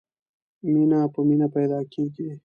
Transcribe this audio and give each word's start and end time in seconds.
مینه 0.71 0.99
په 1.13 1.19
مینه 1.27 1.47
پیدا 1.55 1.79
کېږي. 1.93 2.29